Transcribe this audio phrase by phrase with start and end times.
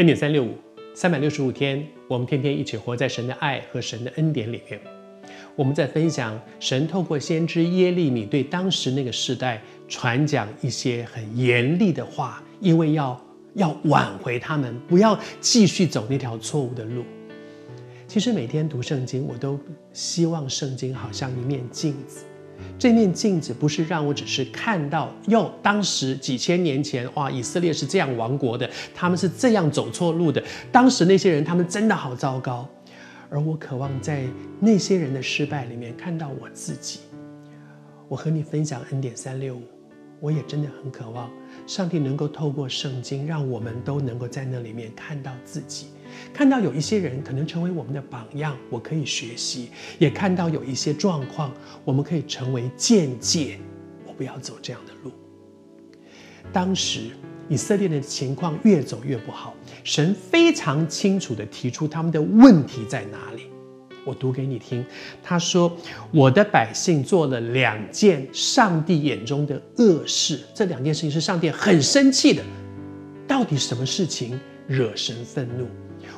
[0.00, 0.54] 恩典三六五，
[0.94, 4.80] 三百六十五天，我们天天一起活在神的爱和神的恩典里面。
[5.54, 13.22] 我们在分享神透过先知耶利米对当时那个时代传讲一些很严厉的话，因为要
[13.56, 17.04] 要挽回他们，不要继续走那条错误的路。
[18.08, 19.60] 其实每天读圣经，我都
[19.92, 22.24] 希望圣经好像一面镜子。
[22.78, 30.42] 这面镜子不是让我只是看到哟，当时几千年前哇，以色列是这样亡国的，他们是这样走错路的。
[30.72, 32.68] 当时那些人，他们真的好糟糕。
[33.28, 34.24] 而我渴望在
[34.58, 36.98] 那些人的失败里面看到我自己。
[38.08, 39.62] 我和你分享 N 点三六五，
[40.18, 41.30] 我也真的很渴望
[41.70, 45.86] 上帝能够透过圣经，让我们都能够在那里面看到自己。
[46.34, 53.60] 看到有一些人可能成为我们的榜样，我可以学习；也看到有一些状况，我们可以成为见解。
[54.04, 55.12] 我不要走这样的路。
[56.52, 57.10] 当时
[57.48, 63.44] 以色列的情况越走越不好，神非常清楚地提出他们的问题在哪里。
[64.04, 64.84] 我读给你听，
[65.22, 65.76] 他说
[66.12, 72.42] ：“我的百姓做了两件上帝眼中的恶事，这两件事情是上帝很生气的。
[73.28, 75.66] 到底什么事情惹神愤怒？”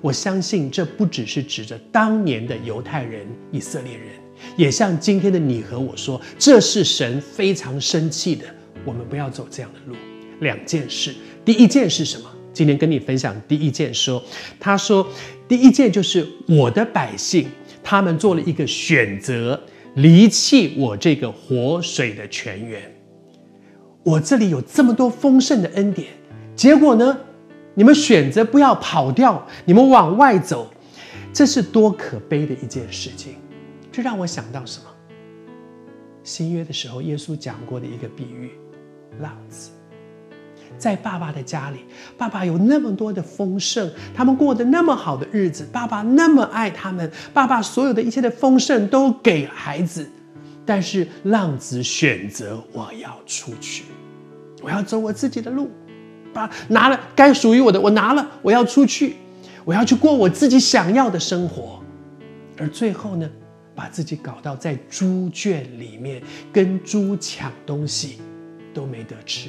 [0.00, 4.08] 我相信这不只是指着当年的犹太人、以色列人，
[4.56, 8.44] 也像今天的你和我说，这是神非常生气的。
[8.84, 9.96] 我们不要走这样的路。
[10.40, 12.30] 两件事，第一件是什么？
[12.52, 14.22] 今天跟你分享第一件说，
[14.60, 15.06] 他说
[15.48, 17.48] 第一件就是我的百姓，
[17.90, 19.58] 他们做了一个选择，
[19.94, 22.82] 离弃我这个活水的泉源。
[24.02, 26.08] 我这里有这么多丰盛的恩典，
[26.54, 27.18] 结果呢？
[27.72, 30.70] 你们选择不要跑掉，你们往外走，
[31.32, 33.36] 这是多可悲的一件事情。
[33.90, 34.84] 这让我想到什么？
[36.22, 38.50] 新约的时候，耶稣讲过的一个比喻：
[39.18, 39.70] 浪子
[40.76, 41.78] 在爸爸的家里，
[42.16, 50.08] 爸爸有那么多的丰盛，他们过得那么好的日子，爸爸那么爱他们，爸爸所有的一切的丰盛都给孩子，
[50.66, 53.84] 但是浪子选择我要出去，
[54.62, 55.70] 我要走我自己的路。
[56.30, 59.16] 把拿了该属于我的，我拿了，我要出去，
[59.64, 61.82] 我要去过我自己想要的生活，
[62.58, 63.28] 而最后呢，
[63.74, 68.18] 把自己搞到在猪圈里面，跟猪抢东西，
[68.74, 69.48] 都没得吃。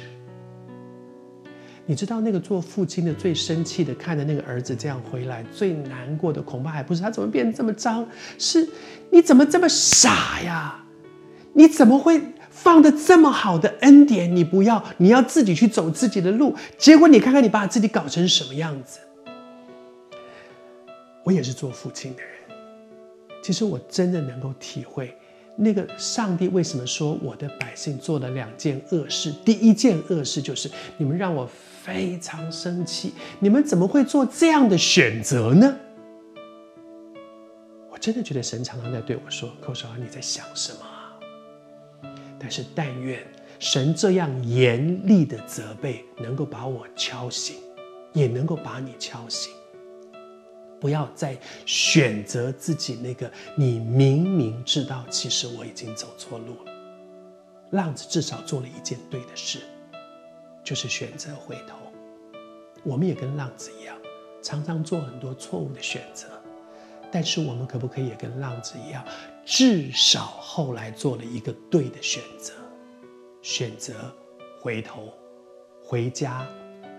[1.90, 8.06] 你知道那个做父亲的最生气的，看着那个儿子这样回来，最难过的恐怕还不是他怎么变得这么脏，
[8.38, 8.64] 是
[9.10, 10.84] 你怎么这么傻呀？
[11.52, 12.22] 你怎么会？
[12.48, 16.54] 放的这么好的恩典，你不要，你要自己去走自己的路。
[16.78, 19.00] 结果你看看，你把自己搞成什么样子？
[21.24, 22.30] 我也是做父亲的人，
[23.42, 25.12] 其实我真的能够体会，
[25.56, 29.32] 那个上帝为什么说我的百姓做了两件恶事。
[29.44, 31.48] 第一件恶事就是你们让我
[31.82, 35.76] 非常生气，你们怎么会做这样的选择呢？
[37.90, 40.78] 我真的觉得神常常在对我说：“寇少，你在想什么？”
[42.38, 43.22] 但是，但愿
[43.58, 47.56] 神这样严厉的责备，能够把我敲醒，
[48.14, 49.52] 也能够把你敲醒。
[50.80, 56.72] 不要再选择自己那个你明明知道，其实我已经走错路了。
[57.72, 59.60] 浪子至少做了一件对的事，
[60.64, 61.76] 就是选择回头。
[62.82, 63.96] 我们也跟浪子一样，
[64.42, 66.26] 常常做很多错误的选择。
[67.12, 69.04] 但是我们可不可以也跟浪子一样，
[69.44, 72.54] 至少后来做了一个对的选择，
[73.42, 73.94] 选择
[74.60, 75.12] 回头，
[75.84, 76.46] 回家，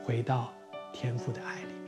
[0.04, 0.54] 回到
[0.94, 1.81] 天父的爱里。